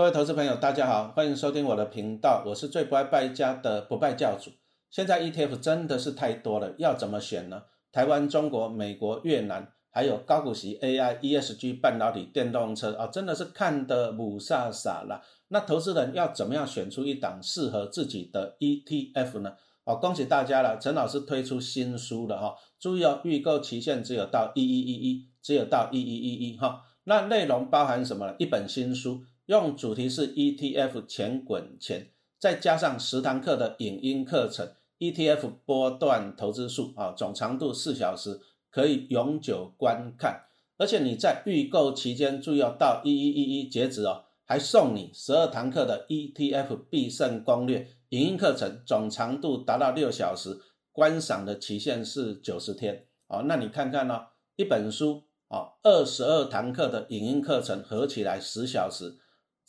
[0.00, 4.50] 各位投资朋友，大家好，欢迎收听我的频道，我是最不爱败家的不败教主。
[4.90, 7.64] 现在 ETF 真的是太多了，要怎么选呢？
[7.92, 15.20] 台湾、中国、美国、越南，还有高股息 AI、ESG、半导体、电动车啊，真的是看得母傻傻了。
[15.48, 19.52] 那投资人要怎么样选出一档适合自己的 ETF 呢？
[19.84, 26.84] 哦，恭喜大家了，陈老师推出新书了哈，注意哦，预购期限只有到一一一一，只有到一一一一哈。
[27.04, 28.34] 那内容包含什么？
[28.38, 29.20] 一本新书。
[29.50, 38.40] 用主题是 ETF 钱滚钱，再加上十堂课的影音课程，ETF 波段投资术啊，总长度四小时，
[38.70, 40.42] 可以永久观看。
[40.78, 50.60] 而且你在预购期间，注意要到一一一一截止哦，还送你十二堂课的 ETF 必胜攻略影音课程，总长度达到六小时，
[50.92, 53.42] 观赏的期限是九十天哦。
[53.46, 59.16] 那你看看呢，一本书啊，二十二堂课的影音课程合起来十小时。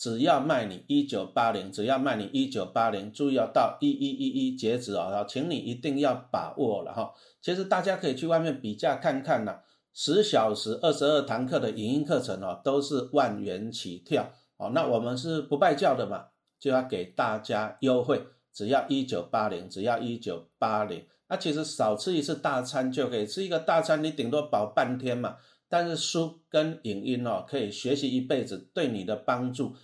[0.01, 7.13] 只要卖你一九八零，只要卖你一九八零，注意要到一一一一截止哦，请你一定要把握了哈。
[7.39, 9.59] 其实大家可以去外面比价看看呐，
[9.93, 14.71] 十小时二十二堂课的影音课程哦，都是万元起跳哦。
[14.73, 21.05] 那我们是不败教的嘛，就要给大家优惠，只要一九八零，只要一九八零。
[21.29, 25.35] 那其实少吃一次大餐就可以吃一个大餐，你顶多饱半天嘛。
[25.69, 29.75] 但是书跟影音哦，可以学习一辈子，对你的帮助。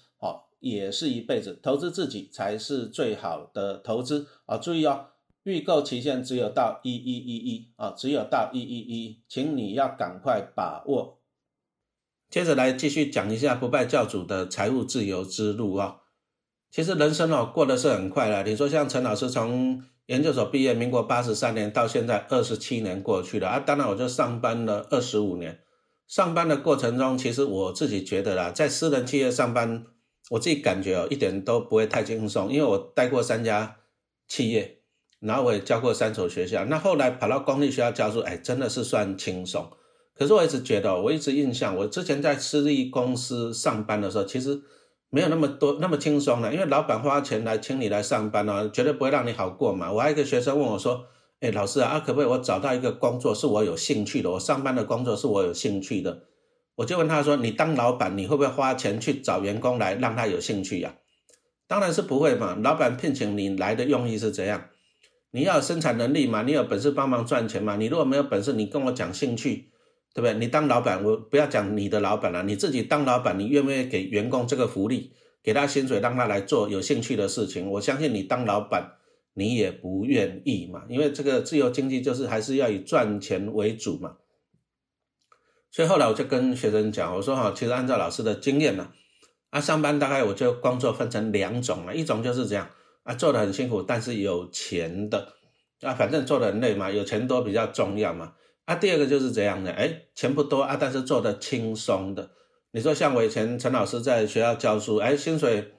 [0.59, 4.57] 也是一辈子，投资自己才是最好的投资啊！
[4.57, 5.07] 注意哦，
[5.43, 11.21] 预购期限只有到一一一一啊，只有到一一一，请你要赶快把握。
[12.29, 16.01] 接着来继续讲一下不败教主的财务自由之路啊。
[16.71, 25.59] 其实人生哦过得是很快了，你说像陈老师从研究所毕业，民国八十三年到现在二十七年过去了啊，当然我就上班了二十五年。
[26.07, 29.85] 上班的过程中，其实我自己觉得啦，在私人企业上班。
[30.29, 33.77] 我自己感觉哦，一点都不会太轻松，因为我待过三家
[34.27, 34.79] 企业，
[35.21, 39.71] 然后我也教过三所学校，那后来跑到公立学校教书，哎，真的是算轻松。
[40.13, 44.59] 可是我一直觉得，我一直印象，我之前在私立公司上班的时候，其实
[45.09, 49.91] 没有那么多那么轻松的，因为老板花钱来请你来上班哦，绝对不会让你好过嘛。
[49.91, 51.05] 我还有一个学生问我说
[51.39, 54.31] ：“哎，老师啊，可不可以我找到一个工作是我有兴趣的？
[54.31, 56.23] 我上班的工作是我有兴趣的？”
[56.77, 60.95] 我就问他说：“你当老板，你会不会花钱去找员工来让他有兴趣呀？”
[61.67, 62.55] 当然是不会嘛。
[62.63, 64.69] 老板聘请你来的用意是怎样？
[65.31, 67.75] 你要生产能力嘛，你有本事帮忙赚钱嘛。
[67.77, 69.69] 你如果没有本事，你跟我讲兴趣，
[70.13, 70.35] 对不对？
[70.35, 75.11] 你当老板，我不要讲你的老板了，你自己当老板，你愿不愿意给员工这个福利，
[75.41, 77.67] 给他薪水，让他来做有兴趣的事情？
[77.71, 78.93] 我相信你当老板，
[79.33, 84.17] 你也不愿意嘛，因为这个自由经济就是还是要以赚钱为主嘛。
[85.69, 88.89] 所以后来我就跟学生讲，我说哈，其实按照老师的经验呢，
[89.49, 92.67] 啊，上班大概我就工作分成两种了，一种就是这样
[93.03, 95.33] 啊，做的很辛苦，但是有钱的，
[95.81, 98.33] 啊，反正做的很累嘛，有钱多比较重要嘛。
[98.65, 102.31] 啊，第二个就是这样的，哎，钱不多啊，但是做的轻松的。
[102.71, 105.73] 你说像我以前陈老师在学校教书，哎，薪水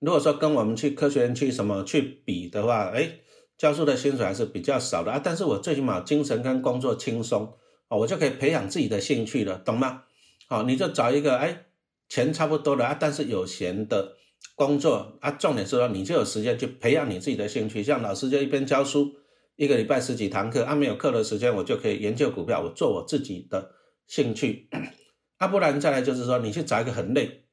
[0.00, 3.18] 如果说跟我们去科学园区什么去比的话，哎，
[3.58, 7.52] 教书的薪水还是比较少的啊，但是我最起码精神跟工作轻松。
[7.96, 10.04] 我就可以培养自己的兴趣了，懂吗？
[10.48, 11.66] 好，你就找一个哎，
[12.08, 14.16] 钱差不多的啊，但是有闲的
[14.54, 15.30] 工作啊。
[15.30, 17.82] 重点是说，你就有时间去培养你自己的兴趣。
[17.82, 19.14] 像老师就一边教书，
[19.56, 23.70] 一个礼拜十几堂课，啊，没有课的时间，我就可以研究股票，我做我自己的
[24.06, 24.68] 兴趣。
[25.38, 27.46] 啊，不然再来就是说，你去找一个很累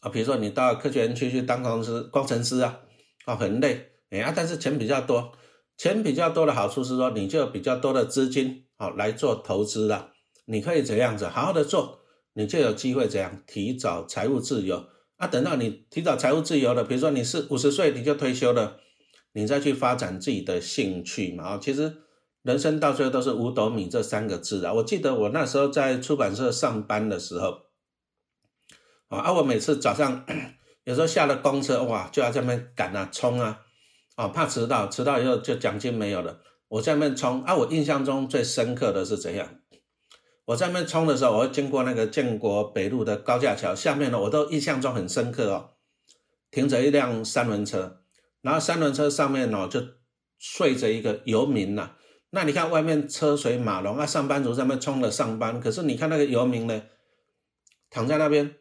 [0.00, 2.80] 啊，比如说你到科学园区去当工程师工程师啊，
[3.24, 5.32] 啊，很累，哎啊，但是钱比较多，
[5.78, 8.65] 钱比较多的好处是说，你就有比较多的资金。
[8.76, 10.12] 好来做投资了，
[10.44, 12.00] 你可以这样子好好的做，
[12.34, 15.26] 你就有机会怎样提早财务自由啊。
[15.26, 18.78] 等到你提早财务自由了，比如说你是五十岁你就退休了，
[19.32, 21.44] 你再去发展自己的兴趣嘛。
[21.44, 22.02] 啊，其实
[22.42, 24.72] 人生到最后都是五斗米这三个字啊。
[24.74, 27.62] 我记得我那时候在出版社上班的时候，
[29.08, 30.24] 啊，我每次早上
[30.84, 33.62] 有时候下了公车哇，就要这边赶啊冲啊，
[34.16, 36.40] 啊怕迟到，迟到以后就奖金没有了。
[36.68, 37.54] 我在那边冲啊！
[37.54, 39.60] 我印象中最深刻的是怎样？
[40.46, 45.70] 我在那边冲的时候，我会经过那个建国北路的高架桥下面呢，我都印象中很深刻哦。
[46.50, 48.00] 停着一辆三轮车，
[48.40, 49.80] 然后三轮车上面呢就
[50.38, 51.92] 睡着一个游民呐。
[52.30, 56.82] 那你看外面车水马龙啊，上班族在那边冲着上班，可是你看那个游民呢，
[57.90, 58.56] 躺在那边，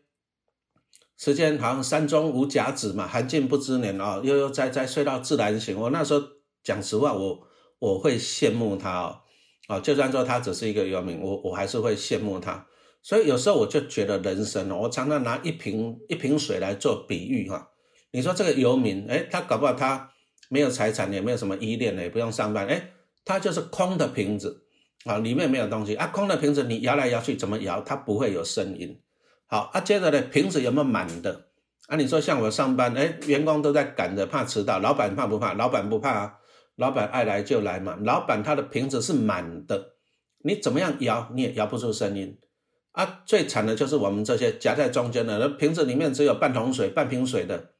[1.17, 5.75] 时间好像山中无甲子嘛，寒尽不知年啊，悠悠哉哉睡到自然醒。
[5.79, 6.21] 我那时候
[6.63, 7.47] 讲实话，我。
[7.79, 9.21] 我会羡慕他哦，
[9.67, 12.65] 啊，就算说他只是一个游民，我我还是会羡慕他。
[13.01, 17.69] 所以有时候我就觉得人生哦，我常常拿一瓶一瓶水来做比喻哈。
[18.11, 20.09] 你说这个游民，哎，他搞不好他
[20.49, 22.91] 没有财产，也没有什么依恋，也不用上班，哎，
[23.23, 24.63] 他就是空的瓶子
[25.03, 28.99] 啊，里面没有东西啊，空的瓶子你摇来摇去怎么摇，它不会有声音。
[29.47, 31.49] 好啊，接着呢，瓶子有没有满的？
[31.87, 35.53] 啊，你说像我上班，哎，员工都在赶着，怕迟到，老板怕不怕？
[35.53, 36.33] 老板不怕啊，
[36.75, 37.97] 老板爱来就来嘛。
[38.03, 39.93] 老板他的瓶子是满的，
[40.43, 42.37] 你怎么样摇你也摇不出声音
[42.91, 43.23] 啊。
[43.25, 47.71] 最惨的就是我们这些夹在中间的，那瓶子里面只有半桶水、半瓶水的，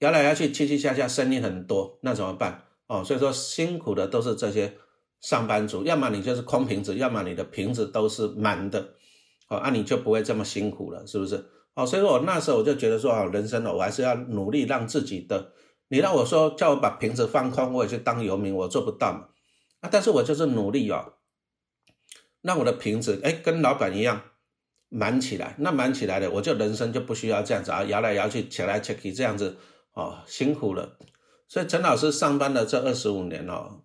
[0.00, 2.64] 摇来摇去，七七下下，声音很多，那怎么办？
[2.88, 4.74] 哦，所以说辛苦的都是这些
[5.20, 8.80] 上班族，要么你就是空瓶子，要么你的瓶子都是满的，
[9.48, 11.44] 哦，那你就不会这么辛苦了，是不是？
[11.74, 15.52] 哦，所以说我那时候我就觉得说哦，人生哦，我还是要努力让自己的。
[15.92, 19.28] 你让我说叫我把瓶子放空，我也去当游民，我做不到嘛。
[19.80, 21.16] 啊，但是我就是努力哦，
[22.40, 24.22] 让我的瓶子哎跟老板一样
[24.88, 25.54] 满起来。
[25.58, 29.58] 那满起来了，我就人生就不需要这样子啊，摇来摇去，起来起去这样子
[29.92, 30.96] 哦，辛苦了。
[31.46, 33.82] 所以陈老师上班的这二十五年哦，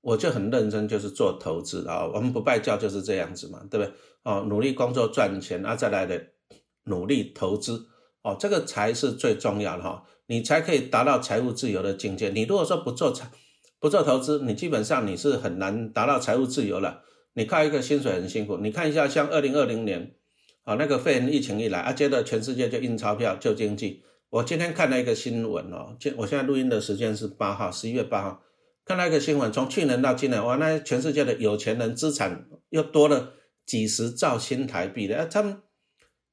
[0.00, 2.06] 我就很认真，就是做投资啊。
[2.06, 3.94] 我们不拜教就是这样子嘛，对不对？
[4.22, 6.28] 哦，努力工作赚钱啊，再来的。
[6.84, 7.86] 努力投资
[8.22, 12.30] 哦，这个才是最重要的哈，你才可以达到财务自由的境界。
[12.30, 13.28] 你如果说不做财
[13.80, 17.02] 不做投资，你基本上你是很难达到财务自由了。
[17.34, 18.58] 你靠一个薪水很辛苦。
[18.58, 20.14] 你看一下，像二零二零年
[20.62, 24.04] 啊，那个肺炎疫情一来啊，接着全世界就印钞票救经济。
[24.30, 28.42] 我今天看了一个新闻哦，今我现在录音的时间是八号，十一月八号，
[28.84, 33.32] 看到一个新闻，从去年到今年，哇，那全世界的有钱人资产又多了
[33.66, 35.60] 几十兆新台币的啊，他们。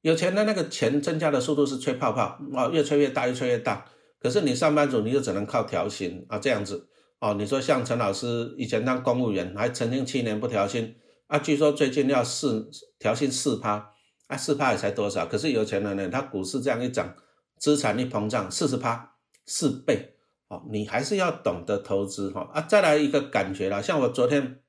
[0.02, 3.84] 有钱的那个钱增加的速度是吹泡泡啊，越吹越大，越吹越大。
[4.18, 6.88] 可是你上班族你就只能靠调薪啊，这样子
[7.20, 7.34] 哦。
[7.34, 10.94] 你说像陈老师以前当公务员，还曾经七年不调薪
[11.26, 13.92] 啊，据说最近要四调薪四趴
[14.28, 15.26] 啊，四趴也才多少？
[15.26, 17.14] 可是有钱人呢，他股市这样一涨，
[17.58, 19.16] 资产一膨胀，四十趴
[19.46, 20.14] 四倍
[20.48, 22.60] 哦，你还是要懂得投资哈啊。
[22.62, 24.60] 再来一个感觉啦，像我昨天。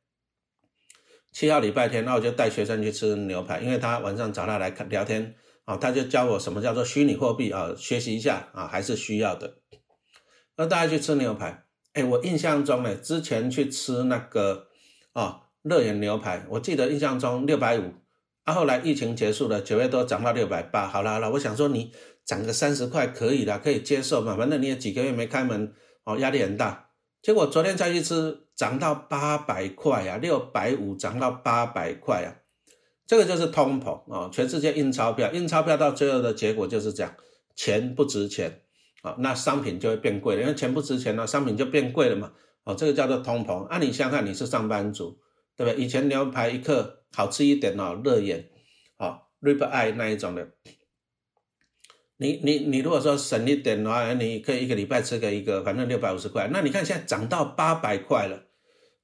[1.32, 5.34] 七号礼拜天，那我就带学生去吃牛排，因为他晚上找他来看聊天
[5.64, 9.56] 啊，他就教我什么叫做虚拟货币啊，学习一下啊，还是需要的。
[10.58, 11.64] 那大家去吃牛排，
[11.94, 14.68] 哎，我印象中呢，之前去吃那个
[15.14, 17.94] 啊乐园牛排，我记得印象中六百五，
[18.44, 21.94] 啊，后来疫情结束了，九月多涨到六百八，好了好了，我想说你
[22.26, 25.74] 涨个三十块可以的，可以接受嘛，反正你也几个月没开门，
[26.04, 26.91] 哦，压力很大。
[27.22, 28.48] 结果昨天再去吃。
[28.54, 32.30] 涨到八百块啊，六百五涨到八百块啊，
[33.08, 34.30] 这个就是通膨啊！
[34.32, 37.12] 全世界印钞票，印钞票到最后的结果就是这样，
[37.56, 38.62] 钱不值钱
[39.02, 42.34] 啊，那商品就会变贵了，因为钱不值钱了，商品就变贵了嘛。
[42.66, 43.64] 哦，这个叫做通膨。
[43.64, 45.18] 啊，你想想看，你是上班族，
[45.58, 45.84] 对不对？
[45.84, 48.48] 以前牛排一克好吃一点哦，热眼
[48.98, 50.48] 啊，rib eye 那一种的。
[52.22, 56.48] 你你你如果说省一点的话，你可以一个礼拜吃个一个，反正六百五十块。
[56.54, 58.44] 那你看现在涨到八百块了。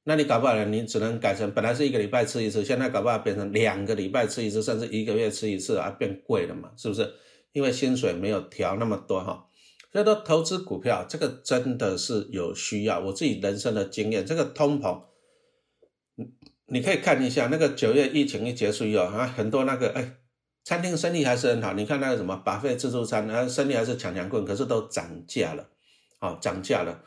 [0.04, 0.64] 那你搞不好？
[0.66, 6.70] 你只能改成本来是一个礼拜吃一次，现在搞不好变成两个礼拜吃一次，甚至一个月吃一次啊，变贵了嘛？
[6.78, 7.12] 是不是？
[7.54, 9.48] 因为薪水没有调那么多哈。
[9.92, 13.00] 所以说投资股票这个真的是有需要。
[13.00, 15.02] 我自己人生的经验，这个通膨，
[16.14, 16.28] 你
[16.68, 20.18] 你可以看一下那个九月疫情一结束以后啊，很多那个哎，
[20.68, 21.72] 餐厅生意还是很好。
[21.72, 25.66] 你看那个什么巴菲自助餐啊，生意还是强强棍，可是都涨价了，
[26.20, 27.02] 啊，涨价了。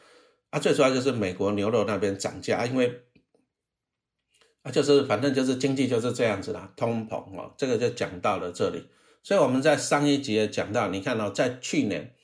[0.48, 3.02] 啊，最主要就是美国牛肉那边涨价，因为
[4.62, 8.86] 啊，就是反正就是经济就是这样子啦，通膨哦，这个就讲到了这里。
[9.22, 12.14] 所以我们在上一集也讲到，你看到在去年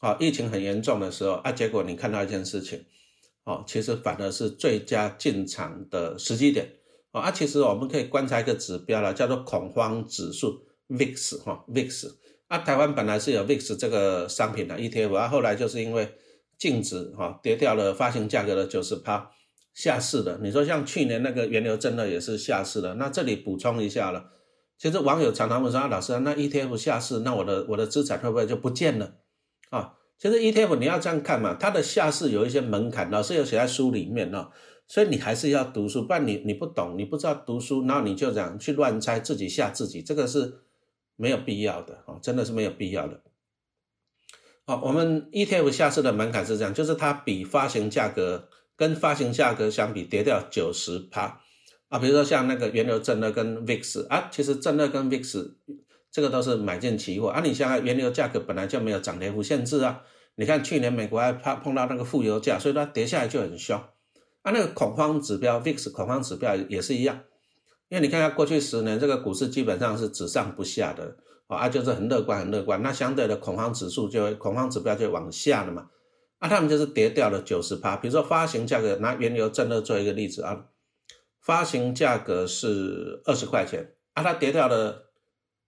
[0.00, 2.84] 啊疫情很严重的时候啊，结果你看到一件事情
[3.44, 6.74] 哦，其实反而是最佳进场的时机点
[7.12, 7.30] 啊。
[7.30, 12.10] 其实我们可以观察一个指标了，叫做恐慌指数 VIX 哈 VIX。
[12.48, 16.12] 啊，台湾本来是有 VIX 这个商品的 ETF，啊，后来就是因为
[16.58, 19.30] 净值哈跌掉了，发行价格的九十趴
[19.72, 20.38] 下市的。
[20.42, 22.94] 你说像去年那个原油正的也是下市的。
[22.96, 24.26] 那这里补充一下了，
[24.76, 29.14] 其实网友常常问说啊，老师，那 ETF 下市，那我的我的资产会不会就不见了
[29.70, 29.94] 啊？
[30.18, 34.50] 其实 ETF 你要这样看嘛，它的下市有一些门槛，老师有写在书里面哦，
[34.86, 40.60] 所以你还是要读书，不然你你不懂，你不知道读书，然后你就这样去乱猜，自己吓自己，这个是
[41.16, 43.22] 没有必要的哦，真的是没有必要的。
[44.64, 51.40] 好，我们 ETF 下市的门槛是这样，就是它比发行价格跟发行价格相比跌掉九十趴
[51.88, 51.98] 啊。
[51.98, 55.50] 比如说像那个原油正二跟 VIX 啊，其实正二跟 VIX
[56.10, 57.40] 这个都是买进期货啊。
[57.44, 60.02] 你想想，原油价格本来就没有涨跌幅限制啊。
[60.36, 63.76] 你看去年美国还怕碰到那个负油价，所以它跌下来就很凶
[64.42, 64.52] 啊。
[64.52, 67.20] 那个恐慌指标 VIX 恐慌指标也是一样，
[67.92, 71.14] 因为你看它过去十年这个股市基本上是只上不下的，
[71.46, 75.90] 啊，就是很乐观很乐观，那相对的恐慌指数就会恐慌指标就往下了嘛，
[76.38, 80.64] 啊，他们就是跌掉了九十趴，比如说发行价格拿原油正热做一个例子啊，
[81.42, 85.10] 发行价格是二十块钱，啊，它跌掉了。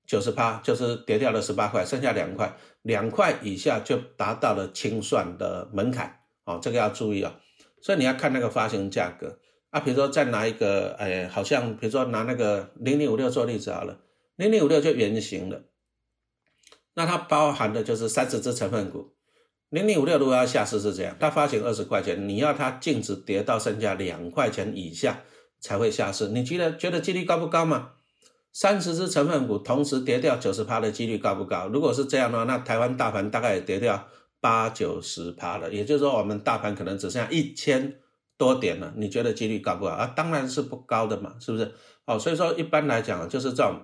[0.07, 7.41] 九十八就是跌掉了十八块，剩下两块，两块以下就达到了清算的门槛哦，这个要注意啊。
[7.81, 9.39] 所以你要看那个发行价格
[9.75, 13.99] 啊，比如说再拿一个，哎，好像比如说拿那个零零五六做例子好了，
[14.37, 15.65] 零零五六就圆形的，
[16.95, 19.17] 那它包含的就是三十只成分股，
[19.71, 25.25] 零零五六如果要下市是这样，它发行二十块钱，你要它净值跌到剩下两块钱以下
[25.59, 27.95] 才会下市，你觉得觉得几率高不高嘛？
[28.53, 31.67] 三十只成分股同时跌掉九十趴的几率高不高？
[31.67, 34.07] 如果是这样的话，那台湾大盘大概也跌掉
[34.41, 35.73] 八九十趴了。
[35.73, 37.97] 也就是说，我们大盘可能只剩下一千
[38.37, 38.93] 多点了。
[38.97, 39.91] 你觉得几率高不高？
[39.91, 41.75] 啊，当然是不高的嘛，是不是？
[42.07, 43.81] 哦，所以说一般来讲，就是这种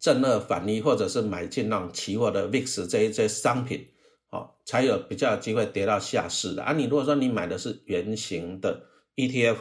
[0.00, 3.88] 正二反一，或者是买进那种期货的 VIX 这一些商品，
[4.30, 6.62] 哦，才有比较机会跌到下市的。
[6.62, 9.56] 啊，你如果说你买的是圆形的 ETF，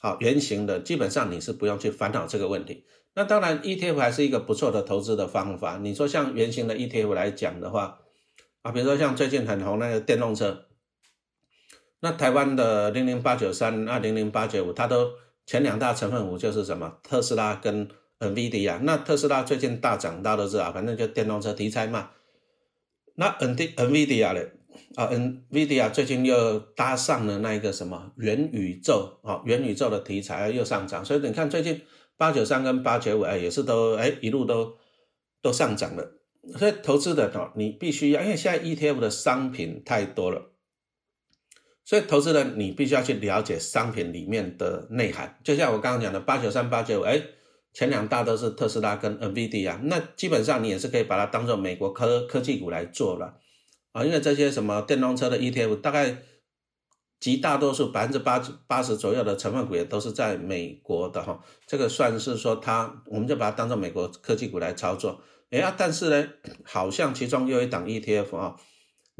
[0.00, 2.84] 好，圆形的基本上你是不用去烦恼这个问题。
[3.14, 5.78] 那当然，ETF 还是一个不错的投资的方法。
[5.78, 7.98] 你说像圆形的 ETF 来讲的话，
[8.62, 10.66] 啊，比如说像最近很红那个电动车，
[12.00, 15.10] 那台湾的零零八九三、二零零八九五，它都
[15.46, 17.88] 前两大成分股就是什么特斯拉跟
[18.18, 18.78] NVIDIA。
[18.82, 22.10] 那特斯拉最近大涨，大家都知道，反正就电动车题材嘛。
[23.16, 24.52] 那 N D NVIDIA 嘞，
[24.96, 31.80] 啊，NVIDIA 最近又搭上了那一个什么元宇宙啊，元宇宙的题材又上涨，所以你看最近。
[32.16, 34.76] 八九三跟八九五哎，也是都哎一路都
[35.40, 36.06] 都上涨了，
[36.58, 40.49] 所以投资的哦，你必须要，因为现在 ETF 的商品太多了，
[41.90, 45.40] 所以投资人你必须要去了解商品里面的内涵。
[45.42, 47.20] 就像我刚刚讲的八九三八九五，哎，
[47.72, 53.34] 前两大都是特斯拉跟 NVD 啊那基本上你也是可以把它当做美国科科技股来做了
[53.90, 56.18] 啊，因为这些什么电动车的 ETF 大概。
[57.18, 65.20] 极大多数百分之八八十左右的成分股也都是在美国的哈，这个算是说它，我们就把它当做美国科技股来操作。
[65.50, 66.28] 哎呀，但是呢，
[66.64, 68.56] 好像其中有一档 ETF 啊，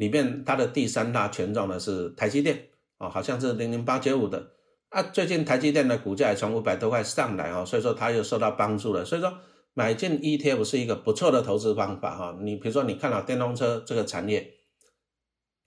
[0.01, 4.53] 里面它的第三大权重呢是台积电啊，好像是零零八九五的
[4.89, 5.03] 啊。
[5.03, 9.05] 最近台积电的股价也从五百多块上来啊，所以说它又受到帮助了。
[9.05, 9.39] 所以说
[9.75, 12.39] 买进 ETF 是一个不错的投资方法哈。
[12.41, 14.55] 你比如说你看好电动车这个产业。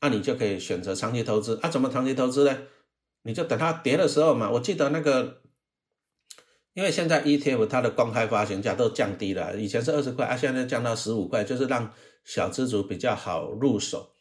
[0.01, 1.69] 那你就可以选择长期投资啊？
[1.69, 2.57] 怎么长期投资呢？
[3.21, 4.51] 你就等它跌的时候嘛。
[4.51, 5.41] 我记得那个，
[6.73, 11.89] 因为现在 ETF 它的公开发行价都降低了，以前是二十块啊，现在降到十五块，就是让
[12.25, 14.12] 小资族比较好入手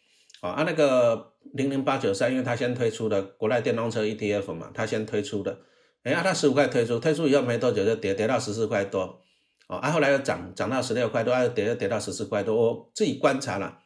[0.42, 0.50] 啊。
[0.50, 5.56] 啊，那个零零八九三，因为它先推出的国内电动车 ETF 嘛，它先推出的，
[6.02, 9.20] 哎呀，它十五块推出，推出以后没多久就跌，跌到十四块多，
[9.68, 12.54] 哦，啊，后来又涨，涨到十六块多，又跌，又跌到十四块多。
[12.54, 13.78] 我自己观察了。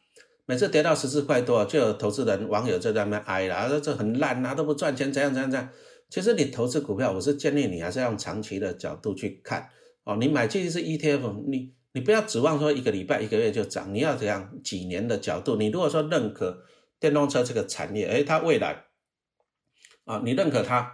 [0.49, 5.69] 每次跌到十四块多，就有投资人网友就在那边哀了，说这很烂啊，都不赚钱，怎样怎样怎样。
[6.09, 9.67] 其实你投资股票，我是建议你还是用长期的角度去看
[10.05, 10.15] 哦。
[10.15, 15.55] 你买进是 ETF，你你不要指望说一个礼拜、一个月就涨，你要怎样几年的角度。
[15.55, 16.61] 你如果说认可
[16.99, 18.83] 电动车这个产业，诶，它未来
[20.05, 20.91] 啊，你认可它，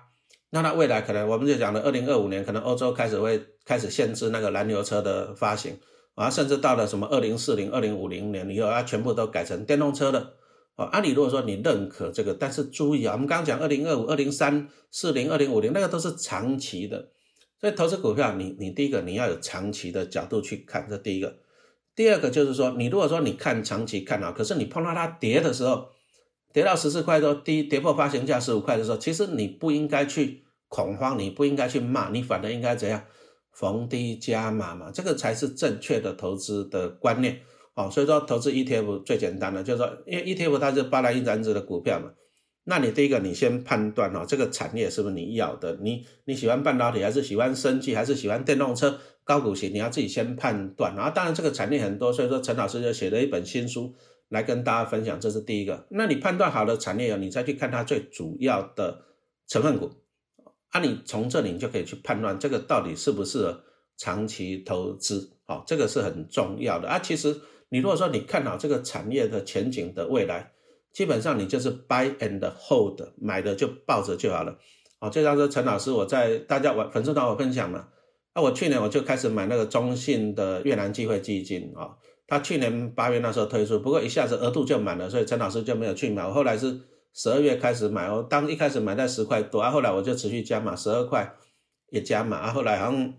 [0.52, 5.78] 那它未来可能我们就讲了，二零二五年可能欧洲开始会开始限制那个燃油车的发行。
[6.16, 10.36] 啊，甚至到了什么二零四零、二零五零年以后，啊，全部都改成电动车了。
[10.76, 17.10] 啊，按理如果说你认可这个，但是注意啊，我们刚刚讲二零二五、二零三四零、二零五零，那个都是长期的。
[17.64, 21.34] 所以投资股票，你你第一个你要有长期的角度去看，这第一个。
[21.96, 25.88] 第二个就是说，你如果说你看长期看啊，可是你碰到它跌的时候，
[26.52, 33.02] 跌到十四块多，低跌破发行价十五块的时候，其实你不应该去恐慌，你不应该去骂，你反而应该怎样？
[33.54, 37.40] 逢低加码嘛，这个才是正确的投资的观念
[37.76, 37.90] 哦。
[37.90, 42.12] 所以说，投资 ETF 最简单的就是说，因为 ETF 它是八大印展子的股票嘛，
[42.66, 45.78] 那你第一个你先判断哦，这个产业是不是你要的？
[45.82, 49.70] 你你喜欢半导体还是喜欢生技还是喜欢电动车高股息？
[49.70, 50.96] 你要自己先判断。
[50.96, 53.94] 然后当然这个产业很多，所以说陈老师就写了一本新书
[54.30, 55.86] 来跟大家分享，这是第一个。
[55.90, 59.02] 那你判断好了产业，你再去看它最主要的
[59.48, 59.92] 成分股。
[60.74, 63.64] 那你从这里你就可以去判断这个到底适不适合
[63.98, 66.98] 长期投资，哦，这个是很重要的啊。
[67.00, 67.36] 其实
[67.70, 70.52] 你如果说你看好这个产业的前景的未来，
[70.94, 74.58] 基本上你就是 buy and hold，买的就抱着就好了。
[75.00, 77.88] 哦，就像说陈老师我在大家我粉丝团我分享嘛，
[78.34, 81.98] 啊，我去年我就开始买那个中信的越南机会基金啊，
[82.28, 86.26] 他去年八月那时候推出，不过一下子额度就满了，所以陈老师就没有去买。
[86.26, 86.80] 我后来是。
[87.16, 91.32] 十二月开始买哦，当一开始买在十块多，啊，后来我就持续加码十二块，
[91.92, 93.14] 也加码啊，后来好像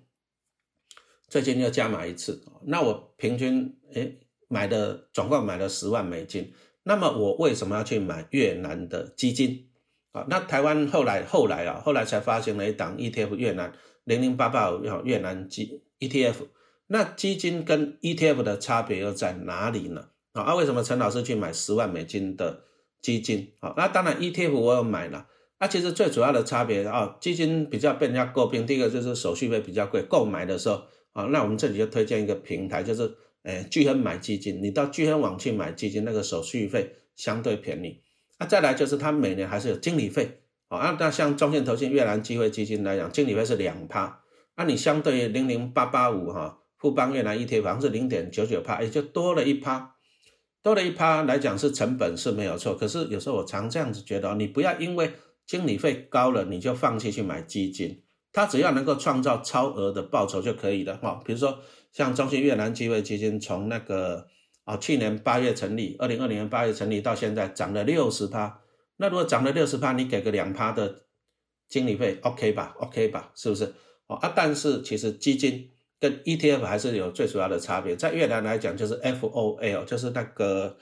[1.28, 6.52] 最近又加码一次，那我平均诶买的总共买了十万美金，
[6.84, 9.68] 那么我为什么要去买越南的基金
[10.12, 10.24] 啊？
[10.28, 13.72] 那台湾后来后来啊，后来才发行了一档 ETF 越南
[14.04, 16.34] 零零八八五越南基 ETF，
[16.86, 20.08] 那基金跟 ETF 的差别又在哪里呢？
[20.34, 22.64] 啊，为什么陈老师去买十万美金的
[23.00, 23.52] 基金？
[23.60, 25.26] 啊，那当然 ETF 我有买了。
[25.60, 33.10] 那其实最主要的差别啊，基金比较被人家诟病，第一个就是手续费比较贵，购买的时候啊，那我们这里就推荐一个平台，就是
[33.44, 38.02] 诶聚亨买基金，你到聚亨网去买基金，那个手续费相对便宜。
[38.38, 44.22] 那再来就是它每年还是有经理费啊，那像中信投信越南机会基金来讲，经理费是两趴，
[44.56, 49.94] 那你相对于零零八八五哈富邦越南 ETF 好像是零点九九趴，也就多了一趴，
[50.62, 55.12] 多了一趴来讲是成本是没有错，可是有时候我常这样子觉得，你不要因为
[55.46, 61.20] 经理费高了，你就放弃去买基金，它只要能够创造超额的报酬就可以了哈。
[61.24, 61.60] 比如说
[61.94, 64.26] 像中信越南机会基金，从那个
[64.64, 68.60] 啊去年八月成立，二零二零年八月成立到现在涨了六十趴，
[68.96, 71.04] 那如果涨了六十趴，你给个两趴的
[71.68, 73.30] 经理费，OK 吧？OK 吧？
[73.36, 73.72] 是不是？
[74.08, 80.76] 哦啊，但是其实基金跟 ETF 还是有最主要的差别，在越南来讲就是 FOL，就是那个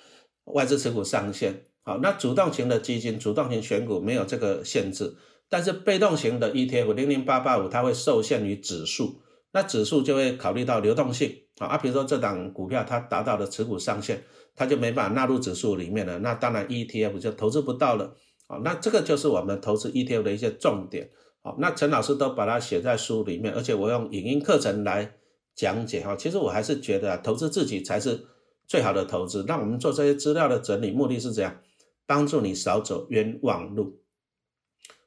[0.45, 1.67] 外资持股上限。
[1.85, 5.15] 好，那主动型的基金、主动型选股没有这个限制，
[5.49, 9.21] 但是被动型的 ETF 零零八八五它会受限于指数，
[9.53, 14.23] 那指数就会考虑到流动性啊，啊比如说这档股票它达到了持股上限，
[14.57, 18.15] 它就没办法纳入指数里面了，那当然 ETF 就投资不到了
[18.47, 21.11] 啊，那这个就是我们投资 ETF 的一些重点
[21.43, 25.15] 好，那陈老师都把它写在书里面，而且我用影音课程来
[25.55, 28.27] 讲解哈，其实我还是觉得投资自己才是
[28.67, 31.59] 最好的投资，那我们做这些资料的整理，目的是怎样。
[32.05, 34.03] 帮助你少走冤枉路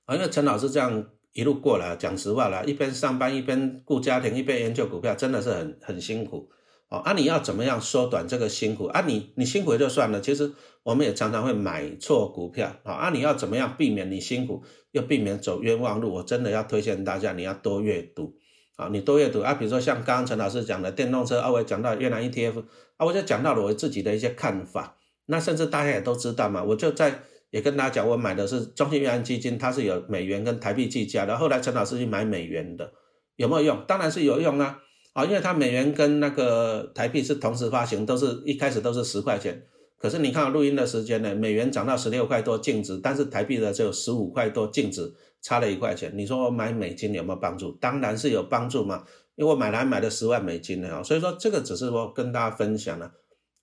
[0.05, 0.15] 啊！
[0.15, 6.49] 因为陈老师这样一路过来，讲实话啦，一边上班一边顾家庭，一边研究股票，真的是很很辛苦
[6.87, 6.99] 哦。
[6.99, 9.03] 啊，你要怎么样缩短这个辛苦啊？
[9.05, 10.50] 你你辛苦就算了，其实
[10.83, 12.93] 我们也常常会买错股票啊。
[12.93, 16.13] 啊，你要怎么样避免你辛苦又避免走冤枉路？
[16.13, 18.33] 我真的要推荐大家，你要多阅读
[18.77, 18.87] 啊！
[18.93, 19.55] 你多阅读啊！
[19.55, 22.63] 比如说像刚刚陈老师讲的电动车，啊，我讲到越南 ETF，
[22.95, 24.95] 啊，我就讲到了我自己的一些看法。
[25.25, 31.38] 那甚至大家也都知道嘛，我就在也跟大家讲，我买的是中信越南基金，它是有美元跟台币计价的。
[31.38, 32.92] 后来陈老师去买美元的，
[33.38, 33.84] 有没有用？
[33.88, 34.79] 当然是有用啊！
[35.14, 39.64] 啊，因为它美元跟那个台币是同时发行，都是一开始都是十块钱。
[39.98, 46.12] 可是你看录音的时间呢，美元涨到十六块多净值，但是台币的只有十五块多净值，差了一块钱。
[46.16, 47.72] 你说我买美金有没有帮助？
[47.79, 49.05] 当然是有帮助嘛，
[49.36, 53.10] 因为我买来买了十万美金的啊，所以说这个只是说跟大家分享了。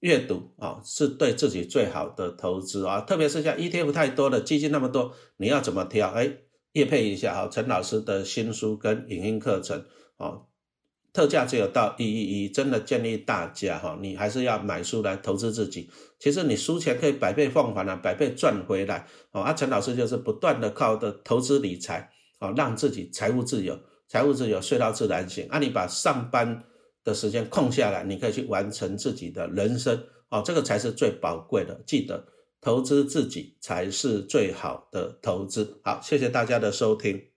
[0.02, 6.10] 阅读啊，是对自己最好的投资啊，特别是像 ETF 太多了，基金那么多，你要怎么挑？
[6.10, 6.38] 哎，
[6.72, 9.84] 叶配一下哈，陈老师的新书跟影音课程
[10.16, 10.40] 啊，
[11.12, 15.88] 特价只有到一一一，真的建议大家哈，你还是要买书来投资自己。
[16.18, 19.52] 其实你输钱可以百倍奉还啊，百倍赚回来啊。
[19.52, 22.10] 陈老师就是不断的靠的投资理财
[22.40, 25.46] 啊，让自己财务自由，财务自由睡到自然醒。
[25.48, 26.64] 啊，你把上班。
[27.04, 31.82] 的时间空下来，你可以去完成自己的人生哦，这个才是最宝贵的。
[31.86, 32.24] 记得
[32.60, 35.80] 投资自己才是最好的投资。
[35.82, 37.31] 好，谢谢大家的收听。